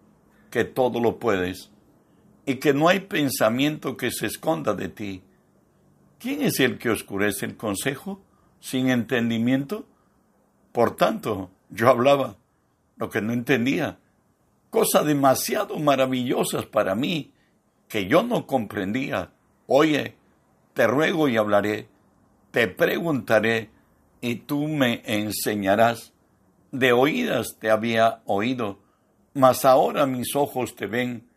que 0.51 0.65
todo 0.65 1.01
lo 1.01 1.19
puedes 1.19 1.73
y 2.47 2.57
que 2.57 2.75
no 2.75 2.89
hay 2.89 3.01
pensamiento 3.01 3.97
que 3.97 4.11
se 4.11 4.27
esconda 4.27 4.75
de 4.75 4.89
ti. 4.89 5.23
¿Quién 6.19 6.43
es 6.43 6.61
el 6.61 6.79
que 6.79 6.91
oscurece 6.91 7.47
el 7.47 7.57
consejo 7.57 8.23
sin 8.61 8.91
entendimiento? 8.91 9.87
Por 10.73 10.97
tanto, 10.97 11.51
yo 11.71 11.89
hablaba 11.89 12.37
lo 12.97 13.11
que 13.11 13.21
no 13.21 13.33
entendía, 13.33 13.99
cosas 14.71 15.05
demasiado 15.05 15.79
maravillosas 15.79 16.67
para 16.67 16.95
mí 16.95 17.33
que 17.89 18.07
yo 18.07 18.23
no 18.23 18.47
comprendía. 18.47 19.33
Oye, 19.67 20.17
te 20.73 20.87
ruego 20.87 21.29
y 21.29 21.37
hablaré, 21.37 21.89
te 22.51 22.69
preguntaré 22.69 23.71
y 24.21 24.37
tú 24.37 24.67
me 24.69 25.03
enseñarás. 25.05 26.13
De 26.73 26.93
oídas 26.93 27.57
te 27.61 27.71
había 27.71 28.23
oído, 28.25 28.81
mas 29.33 29.65
ahora 29.65 30.07
mis 30.07 30.35
ojos 30.35 30.75
te 30.75 30.87
ven, 30.87 31.29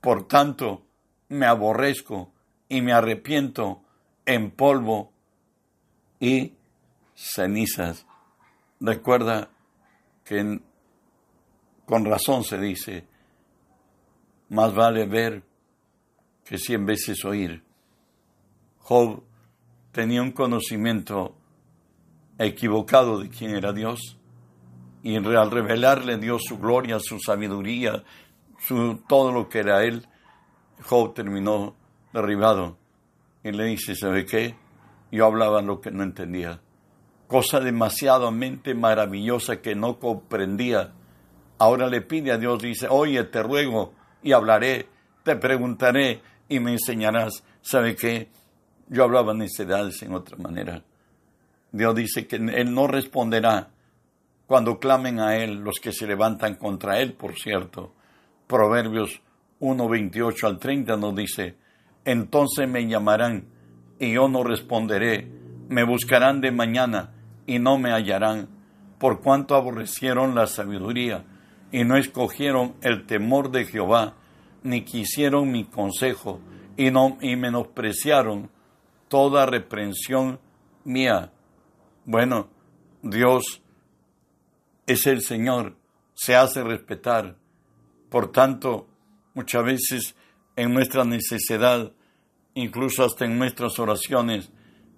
por 0.00 0.26
tanto 0.26 0.82
me 1.28 1.46
aborrezco 1.46 2.32
y 2.68 2.80
me 2.82 2.92
arrepiento 2.92 3.82
en 4.26 4.50
polvo 4.50 5.12
y 6.18 6.54
cenizas. 7.14 8.06
Recuerda 8.80 9.50
que 10.24 10.60
con 11.84 12.04
razón 12.04 12.44
se 12.44 12.58
dice, 12.58 13.04
más 14.48 14.74
vale 14.74 15.06
ver 15.06 15.42
que 16.44 16.58
cien 16.58 16.86
veces 16.86 17.24
oír. 17.24 17.62
Job 18.78 19.22
tenía 19.92 20.22
un 20.22 20.32
conocimiento 20.32 21.36
equivocado 22.38 23.18
de 23.18 23.28
quién 23.28 23.54
era 23.54 23.72
Dios 23.72 24.16
y 25.02 25.16
al 25.16 25.50
revelarle 25.50 26.18
Dios 26.18 26.42
su 26.46 26.58
gloria, 26.58 26.98
su 27.00 27.18
sabiduría, 27.18 28.02
su, 28.60 29.00
todo 29.08 29.32
lo 29.32 29.48
que 29.48 29.60
era 29.60 29.84
él, 29.84 30.06
Job 30.82 31.14
terminó 31.14 31.74
derribado 32.12 32.76
y 33.42 33.52
le 33.52 33.64
dice, 33.64 33.94
¿sabe 33.94 34.26
qué? 34.26 34.54
Yo 35.10 35.26
hablaba 35.26 35.62
lo 35.62 35.80
que 35.80 35.90
no 35.90 36.02
entendía, 36.02 36.60
cosa 37.26 37.60
demasiadamente 37.60 38.74
maravillosa 38.74 39.60
que 39.60 39.74
no 39.74 39.98
comprendía. 39.98 40.92
Ahora 41.58 41.88
le 41.88 42.00
pide 42.00 42.32
a 42.32 42.38
Dios, 42.38 42.62
dice, 42.62 42.86
oye, 42.88 43.24
te 43.24 43.42
ruego 43.42 43.94
y 44.22 44.32
hablaré, 44.32 44.88
te 45.22 45.36
preguntaré 45.36 46.22
y 46.48 46.60
me 46.60 46.72
enseñarás. 46.72 47.44
¿Sabe 47.60 47.96
qué? 47.96 48.28
Yo 48.88 49.04
hablaba 49.04 49.34
necedades 49.34 50.02
en 50.02 50.14
otra 50.14 50.36
manera. 50.36 50.82
Dios 51.72 51.94
dice 51.94 52.26
que 52.26 52.36
Él 52.36 52.74
no 52.74 52.86
responderá 52.86 53.70
cuando 54.46 54.80
clamen 54.80 55.20
a 55.20 55.36
Él 55.36 55.60
los 55.60 55.78
que 55.80 55.92
se 55.92 56.06
levantan 56.06 56.56
contra 56.56 56.98
Él, 56.98 57.12
por 57.12 57.34
cierto. 57.34 57.94
Proverbios 58.50 59.22
1, 59.60 59.88
28 59.88 60.46
al 60.48 60.58
30 60.58 60.96
nos 60.96 61.14
dice, 61.14 61.54
entonces 62.04 62.68
me 62.68 62.84
llamarán 62.88 63.44
y 64.00 64.14
yo 64.14 64.28
no 64.28 64.42
responderé, 64.42 65.30
me 65.68 65.84
buscarán 65.84 66.40
de 66.40 66.50
mañana 66.50 67.12
y 67.46 67.60
no 67.60 67.78
me 67.78 67.92
hallarán, 67.92 68.48
por 68.98 69.20
cuanto 69.20 69.54
aborrecieron 69.54 70.34
la 70.34 70.48
sabiduría 70.48 71.24
y 71.70 71.84
no 71.84 71.96
escogieron 71.96 72.74
el 72.82 73.06
temor 73.06 73.52
de 73.52 73.66
Jehová, 73.66 74.16
ni 74.64 74.82
quisieron 74.82 75.52
mi 75.52 75.64
consejo 75.64 76.40
y, 76.76 76.90
no, 76.90 77.18
y 77.20 77.36
menospreciaron 77.36 78.50
toda 79.06 79.46
reprensión 79.46 80.40
mía. 80.82 81.30
Bueno, 82.04 82.48
Dios 83.00 83.62
es 84.88 85.06
el 85.06 85.22
Señor, 85.22 85.76
se 86.14 86.34
hace 86.34 86.64
respetar. 86.64 87.36
Por 88.10 88.32
tanto, 88.32 88.88
muchas 89.34 89.64
veces 89.64 90.16
en 90.56 90.74
nuestra 90.74 91.04
necesidad, 91.04 91.92
incluso 92.54 93.04
hasta 93.04 93.24
en 93.24 93.38
nuestras 93.38 93.78
oraciones, 93.78 94.50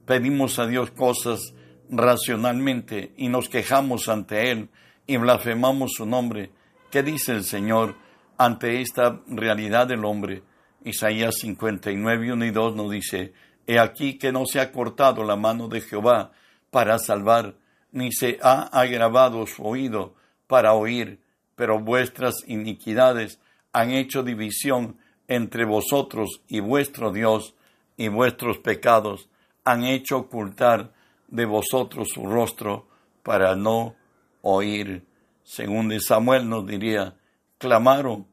pedimos 0.07 0.59
a 0.59 0.67
Dios 0.67 0.91
cosas 0.91 1.55
racionalmente 1.91 3.13
y 3.17 3.29
nos 3.29 3.49
quejamos 3.49 4.09
ante 4.09 4.51
Él 4.51 4.71
y 5.07 5.19
blasfemamos 5.19 5.93
su 5.95 6.07
nombre. 6.07 6.51
¿Qué 6.91 7.03
dice 7.03 7.33
el 7.33 7.45
Señor 7.45 7.97
ante 8.39 8.81
esta 8.81 9.21
realidad 9.27 9.87
del 9.87 10.05
hombre? 10.05 10.43
Isaías 10.85 11.37
59, 11.37 12.33
1 12.33 12.45
y 12.47 12.51
2 12.51 12.77
nos 12.77 12.91
dice, 12.91 13.35
He 13.67 13.79
aquí 13.79 14.19
que 14.19 14.33
no 14.33 14.47
se 14.47 14.59
ha 14.59 14.73
cortado 14.73 15.23
la 15.23 15.37
mano 15.37 15.69
de 15.69 15.81
Jehová 15.81 16.33
para 16.71 16.99
salvar, 16.99 17.57
ni 17.93 18.11
se 18.11 18.39
ha 18.43 18.63
agravado 18.63 19.47
su 19.47 19.63
oído 19.65 20.15
para 20.47 20.73
oír, 20.73 21.22
pero 21.63 21.79
vuestras 21.79 22.35
iniquidades 22.49 23.39
han 23.73 23.93
hecho 23.93 24.25
división 24.25 24.97
entre 25.29 25.65
vosotros 25.65 26.43
y 26.49 26.59
vuestro 26.59 27.13
Dios 27.13 27.55
y 27.97 28.09
vuestros 28.09 28.59
pecados 28.59 29.29
han 29.63 29.85
hecho 29.85 30.17
ocultar 30.17 30.93
de 31.29 31.47
vosotros 31.47 32.09
su 32.13 32.27
rostro 32.27 32.89
para 33.23 33.55
no 33.55 33.95
oír. 34.41 35.07
Según 35.45 35.87
de 35.87 36.01
Samuel 36.01 36.49
nos 36.49 36.67
diría, 36.67 37.15
clamaron 37.59 38.27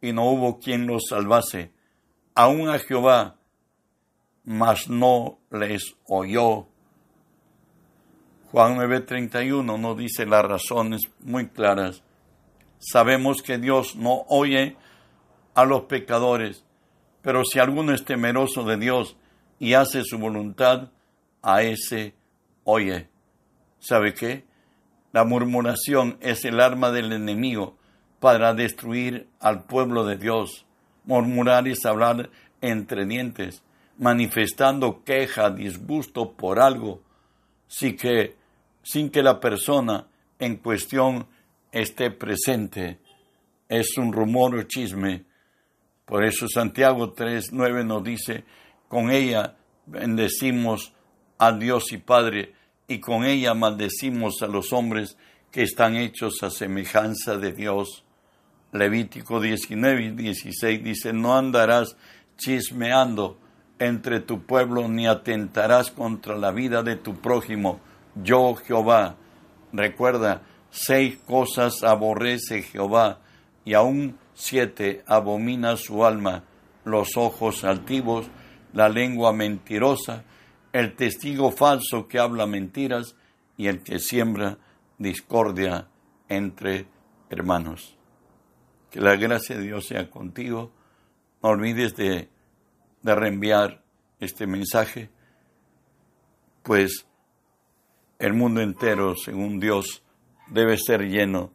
y 0.00 0.12
no 0.12 0.30
hubo 0.30 0.60
quien 0.60 0.86
los 0.86 1.06
salvase, 1.08 1.72
aún 2.36 2.68
a 2.68 2.78
Jehová, 2.78 3.34
mas 4.44 4.88
no 4.88 5.40
les 5.50 5.96
oyó. 6.06 6.68
Juan 8.52 8.76
9:31 8.76 9.76
nos 9.76 9.98
dice 9.98 10.24
las 10.24 10.44
razones 10.44 11.00
muy 11.18 11.48
claras. 11.48 12.04
Sabemos 12.80 13.42
que 13.42 13.58
Dios 13.58 13.94
no 13.94 14.24
oye 14.28 14.76
a 15.54 15.64
los 15.64 15.82
pecadores, 15.82 16.64
pero 17.22 17.44
si 17.44 17.58
alguno 17.58 17.92
es 17.92 18.04
temeroso 18.04 18.64
de 18.64 18.78
Dios 18.78 19.16
y 19.58 19.74
hace 19.74 20.02
su 20.02 20.18
voluntad, 20.18 20.88
a 21.42 21.62
ese 21.62 22.14
oye. 22.64 23.08
¿Sabe 23.78 24.14
qué? 24.14 24.44
La 25.12 25.24
murmuración 25.24 26.16
es 26.20 26.44
el 26.44 26.60
arma 26.60 26.90
del 26.90 27.12
enemigo 27.12 27.76
para 28.18 28.54
destruir 28.54 29.28
al 29.40 29.64
pueblo 29.64 30.04
de 30.04 30.16
Dios. 30.16 30.66
Murmurar 31.04 31.68
es 31.68 31.84
hablar 31.84 32.30
entre 32.60 33.06
dientes, 33.06 33.62
manifestando 33.98 35.02
queja, 35.04 35.50
disgusto 35.50 36.32
por 36.32 36.60
algo, 36.60 37.02
sin 37.66 37.96
que, 37.96 38.36
sin 38.82 39.10
que 39.10 39.22
la 39.22 39.40
persona 39.40 40.06
en 40.38 40.56
cuestión 40.56 41.26
esté 41.72 42.10
presente. 42.10 42.98
Es 43.68 43.96
un 43.98 44.12
rumor 44.12 44.54
o 44.54 44.62
chisme. 44.64 45.24
Por 46.04 46.24
eso 46.24 46.48
Santiago 46.48 47.14
3.9 47.14 47.86
nos 47.86 48.02
dice, 48.02 48.44
con 48.88 49.10
ella 49.10 49.56
bendecimos 49.86 50.92
a 51.38 51.52
Dios 51.52 51.92
y 51.92 51.98
Padre, 51.98 52.54
y 52.88 52.98
con 52.98 53.24
ella 53.24 53.54
maldecimos 53.54 54.42
a 54.42 54.48
los 54.48 54.72
hombres 54.72 55.16
que 55.52 55.62
están 55.62 55.96
hechos 55.96 56.42
a 56.42 56.50
semejanza 56.50 57.36
de 57.36 57.52
Dios. 57.52 58.04
Levítico 58.72 59.40
19 59.40 60.02
y 60.02 60.10
16 60.10 60.82
dice, 60.82 61.12
no 61.12 61.36
andarás 61.36 61.96
chismeando 62.36 63.38
entre 63.78 64.20
tu 64.20 64.42
pueblo 64.42 64.88
ni 64.88 65.06
atentarás 65.06 65.90
contra 65.90 66.36
la 66.36 66.50
vida 66.50 66.82
de 66.82 66.96
tu 66.96 67.16
prójimo. 67.16 67.80
Yo 68.14 68.54
Jehová. 68.56 69.16
Recuerda, 69.72 70.42
seis 70.70 71.18
cosas 71.26 71.82
aborrece 71.82 72.62
Jehová 72.62 73.20
y 73.64 73.74
aún 73.74 74.18
siete 74.34 75.02
abomina 75.06 75.76
su 75.76 76.04
alma, 76.04 76.44
los 76.84 77.16
ojos 77.16 77.64
altivos, 77.64 78.30
la 78.72 78.88
lengua 78.88 79.32
mentirosa, 79.32 80.24
el 80.72 80.94
testigo 80.94 81.50
falso 81.50 82.06
que 82.08 82.18
habla 82.18 82.46
mentiras 82.46 83.16
y 83.56 83.66
el 83.66 83.82
que 83.82 83.98
siembra 83.98 84.58
discordia 84.98 85.88
entre 86.28 86.86
hermanos. 87.28 87.96
Que 88.90 89.00
la 89.00 89.16
gracia 89.16 89.56
de 89.56 89.62
Dios 89.62 89.86
sea 89.86 90.08
contigo. 90.08 90.72
No 91.42 91.50
olvides 91.50 91.96
de, 91.96 92.28
de 93.02 93.14
reenviar 93.14 93.82
este 94.20 94.46
mensaje, 94.46 95.10
pues 96.62 97.06
el 98.18 98.34
mundo 98.34 98.60
entero, 98.60 99.14
según 99.16 99.58
Dios, 99.58 100.02
debe 100.50 100.76
ser 100.76 101.08
lleno 101.08 101.50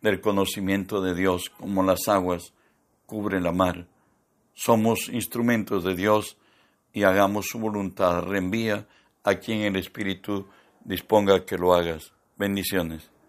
del 0.00 0.20
conocimiento 0.20 1.00
de 1.00 1.14
Dios, 1.14 1.50
como 1.58 1.82
las 1.82 2.08
aguas 2.08 2.52
cubren 3.06 3.44
la 3.44 3.52
mar. 3.52 3.86
Somos 4.54 5.08
instrumentos 5.08 5.84
de 5.84 5.94
Dios 5.94 6.36
y 6.92 7.04
hagamos 7.04 7.46
su 7.46 7.58
voluntad. 7.58 8.22
Reenvía 8.22 8.86
a 9.22 9.36
quien 9.36 9.62
el 9.62 9.76
Espíritu 9.76 10.46
disponga 10.84 11.44
que 11.44 11.56
lo 11.56 11.74
hagas. 11.74 12.12
Bendiciones. 12.36 13.13